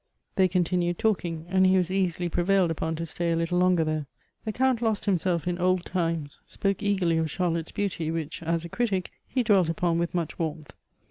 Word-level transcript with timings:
They 0.35 0.47
continued 0.47 0.97
talking, 0.97 1.45
and 1.47 1.67
lie 1.71 1.77
was 1.77 1.91
easily 1.91 2.27
prevailed 2.27 2.71
upon 2.71 2.95
to 2.95 3.05
stay 3.05 3.31
a 3.31 3.35
little 3.35 3.59
longer 3.59 3.83
there. 3.83 4.07
The 4.45 4.51
Count 4.51 4.81
lost 4.81 5.05
himself 5.05 5.47
in 5.47 5.59
old 5.59 5.85
times, 5.85 6.39
spoke 6.47 6.81
eagerly 6.81 7.17
of 7.17 7.29
Charlotte's 7.29 7.71
beauty, 7.71 8.09
which, 8.09 8.41
as 8.41 8.65
a 8.65 8.69
critic, 8.69 9.11
he 9.27 9.43
dwelt 9.43 9.69
upon 9.69 9.99
with 9.99 10.15
much 10.15 10.39
warmth. 10.39 10.73